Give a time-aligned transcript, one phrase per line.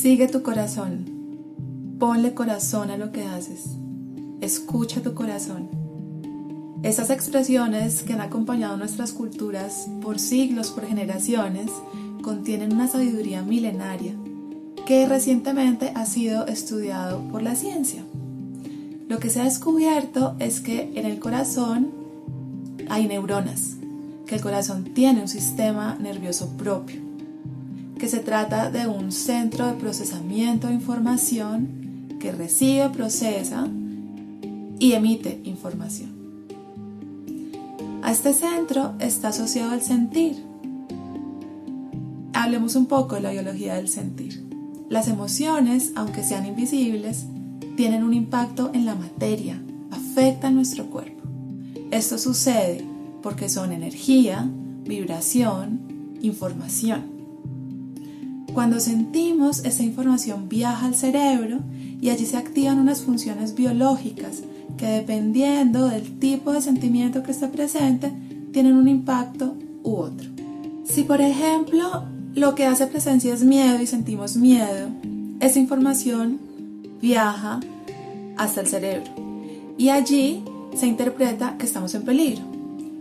[0.00, 1.04] Sigue tu corazón.
[1.98, 3.66] Ponle corazón a lo que haces.
[4.40, 5.68] Escucha tu corazón.
[6.82, 11.70] Esas expresiones que han acompañado nuestras culturas por siglos, por generaciones,
[12.22, 14.14] contienen una sabiduría milenaria
[14.86, 18.02] que recientemente ha sido estudiado por la ciencia.
[19.06, 21.90] Lo que se ha descubierto es que en el corazón
[22.88, 23.76] hay neuronas,
[24.24, 27.09] que el corazón tiene un sistema nervioso propio,
[28.00, 33.68] que se trata de un centro de procesamiento de información que recibe, procesa
[34.78, 36.10] y emite información.
[38.02, 40.42] A este centro está asociado el sentir.
[42.32, 44.48] Hablemos un poco de la biología del sentir.
[44.88, 47.26] Las emociones, aunque sean invisibles,
[47.76, 51.22] tienen un impacto en la materia, afectan nuestro cuerpo.
[51.90, 52.82] Esto sucede
[53.22, 54.48] porque son energía,
[54.84, 57.19] vibración, información.
[58.54, 61.60] Cuando sentimos, esa información viaja al cerebro
[62.00, 64.42] y allí se activan unas funciones biológicas
[64.76, 68.12] que dependiendo del tipo de sentimiento que está presente,
[68.52, 70.28] tienen un impacto u otro.
[70.84, 74.88] Si por ejemplo lo que hace presencia es miedo y sentimos miedo,
[75.40, 76.38] esa información
[77.00, 77.60] viaja
[78.36, 79.10] hasta el cerebro
[79.78, 80.42] y allí
[80.74, 82.42] se interpreta que estamos en peligro.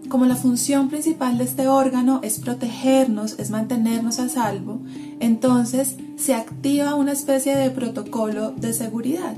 [0.09, 4.79] Como la función principal de este órgano es protegernos, es mantenernos a salvo,
[5.19, 9.35] entonces se activa una especie de protocolo de seguridad,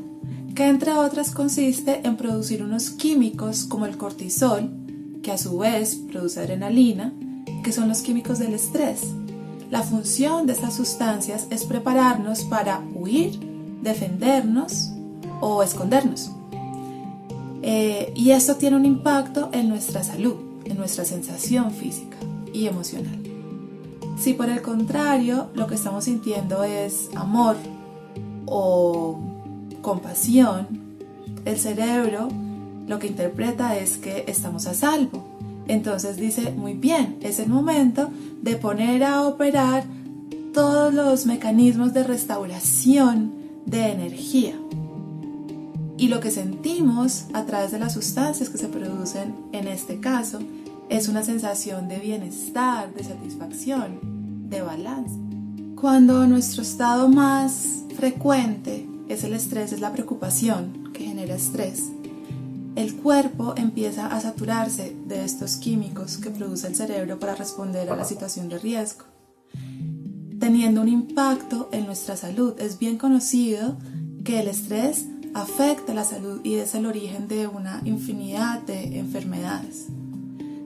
[0.56, 4.70] que entre otras consiste en producir unos químicos como el cortisol,
[5.22, 7.14] que a su vez produce adrenalina,
[7.64, 9.02] que son los químicos del estrés.
[9.70, 13.40] La función de estas sustancias es prepararnos para huir,
[13.82, 14.92] defendernos
[15.40, 16.32] o escondernos.
[17.62, 22.18] Eh, y esto tiene un impacto en nuestra salud, en nuestra sensación física
[22.54, 23.21] y emocional.
[24.22, 27.56] Si por el contrario lo que estamos sintiendo es amor
[28.46, 29.20] o
[29.82, 30.68] compasión,
[31.44, 32.30] el cerebro
[32.88, 35.24] lo que interpreta es que estamos a salvo.
[35.68, 38.12] Entonces dice, muy bien, es el momento
[38.44, 39.86] de poner a operar
[40.54, 43.34] todos los mecanismos de restauración
[43.66, 44.54] de energía.
[45.98, 50.38] Y lo que sentimos a través de las sustancias que se producen en este caso
[50.90, 54.11] es una sensación de bienestar, de satisfacción,
[54.52, 55.16] de balance.
[55.76, 61.90] Cuando nuestro estado más frecuente es el estrés, es la preocupación que genera estrés,
[62.76, 67.98] el cuerpo empieza a saturarse de estos químicos que produce el cerebro para responder a
[67.98, 69.06] la situación de riesgo,
[70.40, 72.54] teniendo un impacto en nuestra salud.
[72.60, 73.78] Es bien conocido
[74.24, 79.88] que el estrés afecta la salud y es el origen de una infinidad de enfermedades.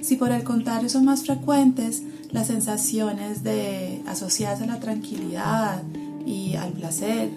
[0.02, 2.03] Si por el contrario son más frecuentes
[2.35, 5.81] las sensaciones de asociadas a la tranquilidad
[6.25, 7.29] y al placer,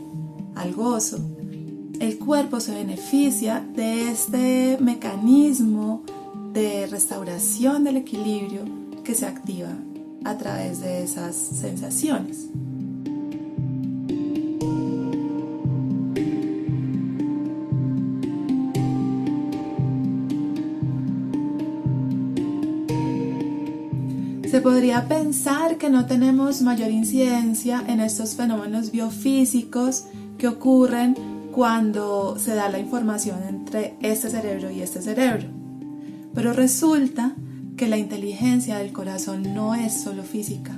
[0.56, 1.20] al gozo,
[2.00, 6.02] el cuerpo se beneficia de este mecanismo
[6.52, 8.62] de restauración del equilibrio
[9.04, 9.70] que se activa
[10.24, 12.48] a través de esas sensaciones.
[24.58, 31.14] Se podría pensar que no tenemos mayor incidencia en estos fenómenos biofísicos que ocurren
[31.52, 35.46] cuando se da la información entre este cerebro y este cerebro.
[36.34, 37.36] Pero resulta
[37.76, 40.76] que la inteligencia del corazón no es solo física.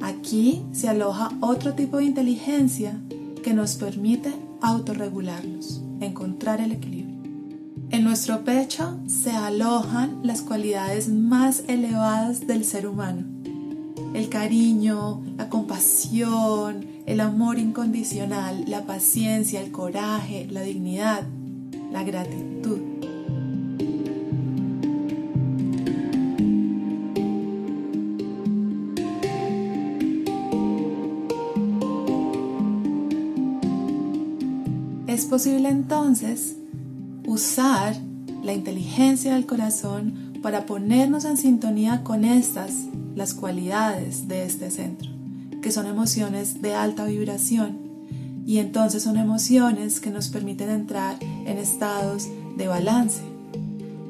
[0.00, 2.98] Aquí se aloja otro tipo de inteligencia
[3.44, 7.05] que nos permite autorregularnos, encontrar el equilibrio.
[7.96, 13.24] En nuestro pecho se alojan las cualidades más elevadas del ser humano.
[14.12, 21.22] El cariño, la compasión, el amor incondicional, la paciencia, el coraje, la dignidad,
[21.90, 22.80] la gratitud.
[35.06, 36.56] Es posible entonces
[37.36, 37.94] usar
[38.42, 42.72] la inteligencia del corazón para ponernos en sintonía con estas,
[43.14, 45.10] las cualidades de este centro,
[45.60, 47.76] que son emociones de alta vibración.
[48.46, 53.20] Y entonces son emociones que nos permiten entrar en estados de balance.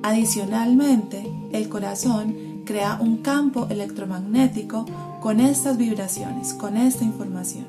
[0.04, 4.86] Adicionalmente, el corazón crea un campo electromagnético
[5.20, 7.66] con estas vibraciones, con esta información.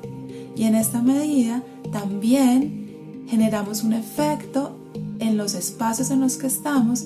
[0.54, 4.77] Y en esta medida también generamos un efecto
[5.18, 7.04] en los espacios en los que estamos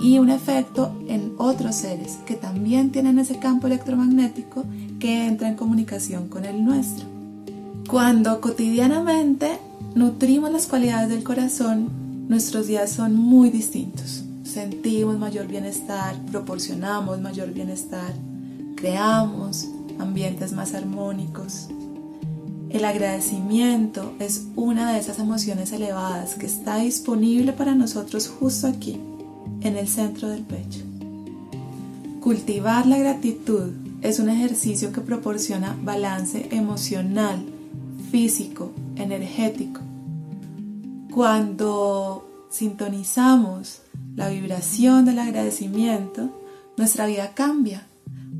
[0.00, 4.64] y un efecto en otros seres que también tienen ese campo electromagnético
[4.98, 7.06] que entra en comunicación con el nuestro.
[7.88, 9.58] Cuando cotidianamente
[9.94, 11.90] nutrimos las cualidades del corazón,
[12.28, 14.24] nuestros días son muy distintos.
[14.44, 18.12] Sentimos mayor bienestar, proporcionamos mayor bienestar,
[18.76, 19.68] creamos
[19.98, 21.68] ambientes más armónicos.
[22.72, 28.98] El agradecimiento es una de esas emociones elevadas que está disponible para nosotros justo aquí,
[29.60, 30.80] en el centro del pecho.
[32.20, 37.44] Cultivar la gratitud es un ejercicio que proporciona balance emocional,
[38.10, 39.82] físico, energético.
[41.12, 43.82] Cuando sintonizamos
[44.16, 46.30] la vibración del agradecimiento,
[46.78, 47.86] nuestra vida cambia,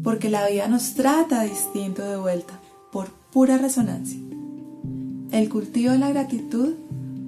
[0.02, 2.58] porque la vida nos trata distinto de vuelta,
[2.90, 4.21] por pura resonancia.
[5.32, 6.74] El cultivo de la gratitud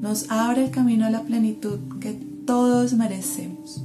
[0.02, 2.12] nos abre el camino a la plenitud que
[2.46, 3.82] todos merecemos.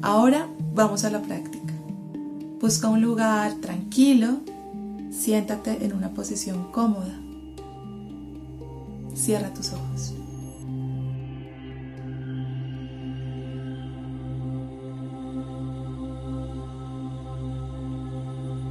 [0.00, 1.74] Ahora vamos a la práctica.
[2.58, 4.38] Busca un lugar tranquilo,
[5.10, 7.14] siéntate en una posición cómoda.
[9.14, 10.14] Cierra tus ojos.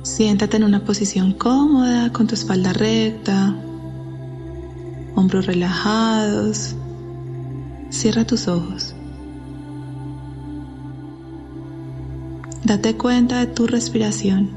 [0.02, 3.56] Siéntate en una posición cómoda con tu espalda recta,
[5.32, 6.76] relajados.
[7.90, 8.94] Cierra tus ojos.
[12.64, 14.50] Date cuenta de tu respiración.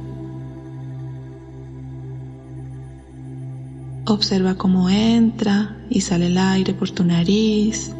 [4.06, 7.92] Observa cómo entra y sale el aire por tu nariz.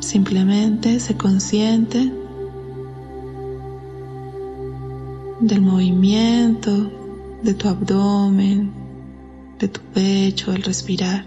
[0.00, 2.12] Simplemente se consciente
[5.40, 7.05] del movimiento
[7.42, 8.72] de tu abdomen,
[9.58, 11.24] de tu pecho al respirar.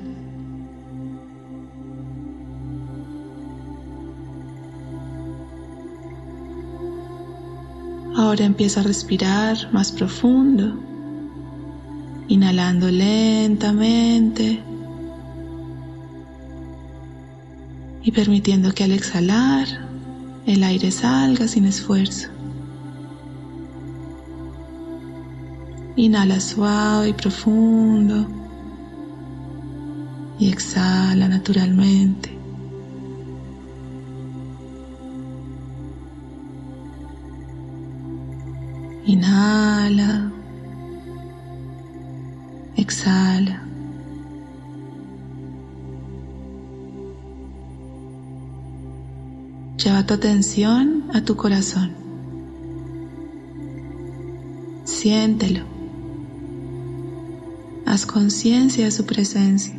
[8.15, 10.77] Ahora empieza a respirar más profundo,
[12.27, 14.61] inhalando lentamente
[18.03, 19.67] y permitiendo que al exhalar
[20.45, 22.29] el aire salga sin esfuerzo.
[25.99, 28.25] Inhala suave y profundo
[30.39, 32.29] y exhala naturalmente.
[39.07, 40.31] Inhala.
[42.77, 43.61] Exhala.
[49.83, 51.91] Lleva tu atención a tu corazón.
[54.85, 55.78] Siéntelo.
[57.89, 59.73] Haz conciencia de su presencia.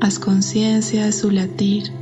[0.00, 1.92] Haz conciencia de su latir.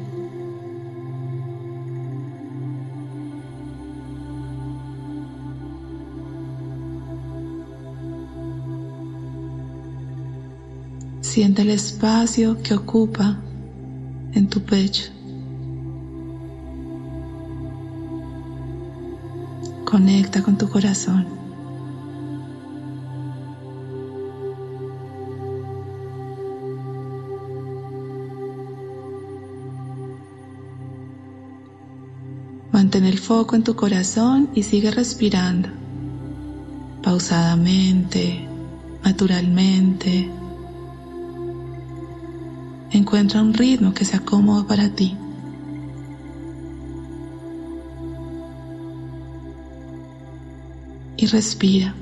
[11.22, 13.36] Siente el espacio que ocupa
[14.32, 15.10] en tu pecho.
[19.84, 21.41] Conecta con tu corazón.
[32.92, 35.70] Mantén el foco en tu corazón y sigue respirando
[37.02, 38.46] pausadamente,
[39.02, 40.30] naturalmente
[42.90, 45.16] Encuentra un ritmo que sea cómodo para ti.
[51.16, 51.94] Y respira.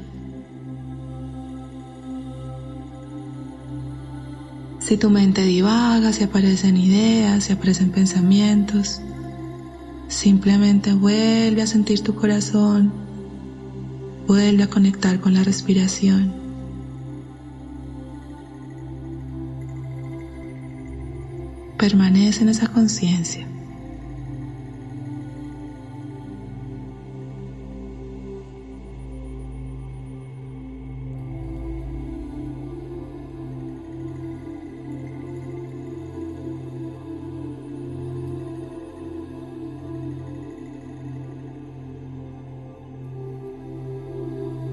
[4.81, 9.01] Si tu mente divaga, si aparecen ideas, si aparecen pensamientos,
[10.21, 12.93] simplemente vuelve a sentir tu corazón,
[14.27, 16.35] vuelve a conectar con la respiración.
[21.79, 23.47] Permanece en esa conciencia.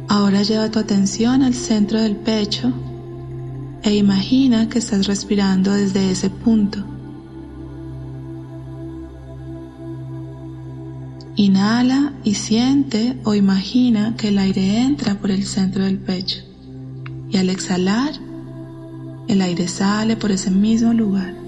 [0.09, 2.71] Ahora lleva tu atención al centro del pecho
[3.83, 6.79] e imagina que estás respirando desde ese punto.
[11.35, 16.37] Inhala y siente o imagina que el aire entra por el centro del pecho
[17.29, 18.11] y al exhalar
[19.27, 21.46] el aire sale por ese mismo lugar.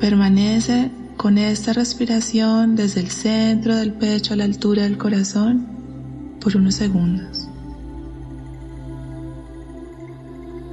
[0.00, 5.66] Permanece con esta respiración desde el centro del pecho a la altura del corazón
[6.40, 7.46] por unos segundos.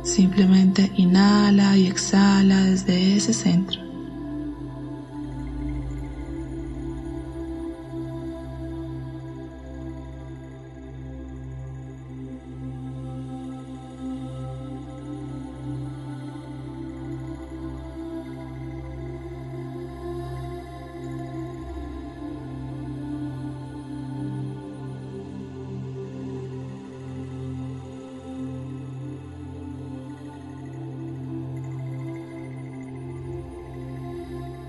[0.03, 3.86] Simplemente inhala y exhala desde ese centro.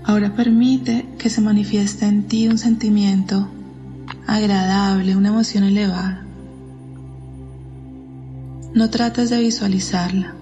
[0.09, 3.47] Ahora permite que se manifieste en ti un sentimiento
[4.25, 6.25] agradable, una emoción elevada.
[8.73, 10.33] No trates de visualizarla,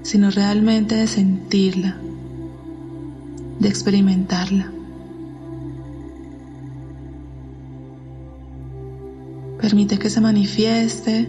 [0.00, 1.98] sino realmente de sentirla,
[3.58, 4.72] de experimentarla.
[9.60, 11.28] Permite que se manifieste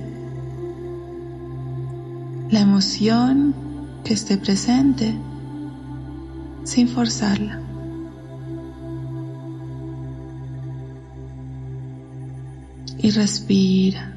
[2.51, 3.53] la emoción
[4.05, 5.13] que esté presente
[6.63, 7.59] sin forzarla.
[12.97, 14.15] Y respira.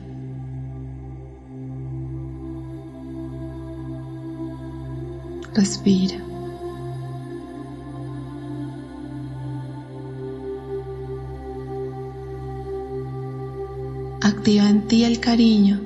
[5.54, 6.16] Respira.
[14.20, 15.80] Activa en ti el cariño.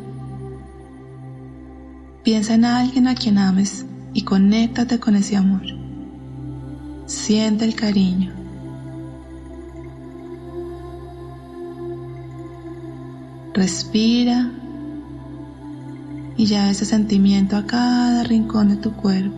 [2.25, 5.78] Piensa en alguien a quien ames y conéctate con ese amor.
[7.09, 8.35] Siente el cariño.
[13.55, 14.51] Respira
[16.37, 19.35] y ya ese sentimiento a cada rincón de tu cuerpo.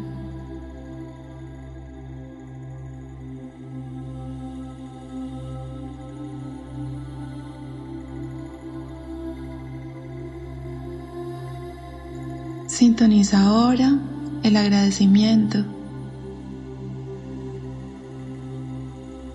[12.66, 13.96] Sintoniza ahora
[14.42, 15.64] el agradecimiento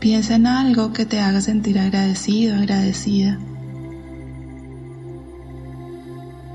[0.05, 3.39] Piensa en algo que te haga sentir agradecido, agradecida.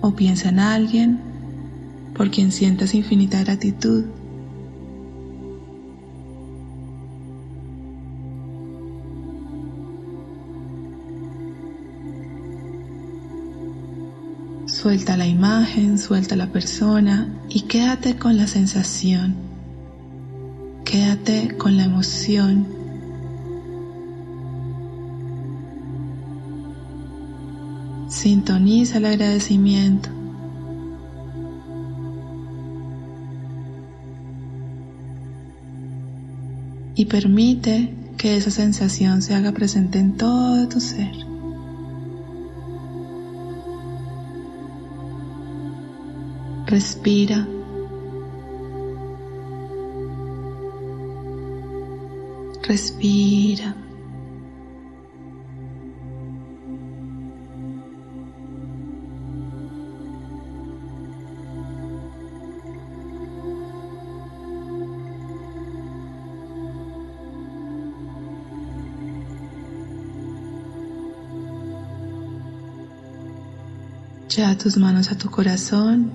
[0.03, 1.21] O piensa en alguien
[2.15, 4.05] por quien sientas infinita gratitud.
[14.67, 19.35] Suelta la imagen, suelta la persona y quédate con la sensación.
[20.85, 22.80] Quédate con la emoción
[28.21, 30.11] Sintoniza el agradecimiento.
[36.95, 41.15] Y permite que esa sensación se haga presente en todo tu ser.
[46.67, 47.49] Respira.
[52.65, 53.75] Respira.
[74.37, 76.13] Lleva tus manos a tu corazón.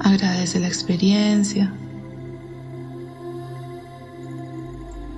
[0.00, 1.72] Agradece la experiencia.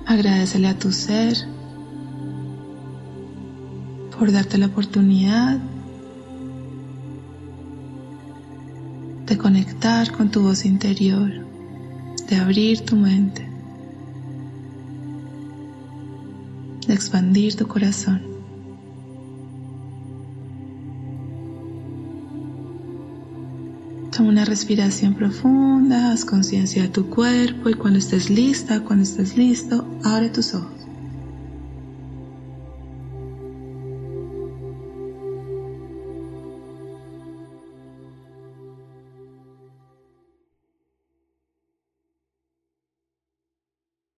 [0.05, 1.35] Agradecele a tu ser
[4.15, 5.57] por darte la oportunidad
[9.25, 11.31] de conectar con tu voz interior,
[12.29, 13.49] de abrir tu mente,
[16.85, 18.32] de expandir tu corazón.
[24.23, 29.85] Una respiración profunda, haz conciencia de tu cuerpo y cuando estés lista, cuando estés listo,
[30.01, 30.72] abre tus ojos.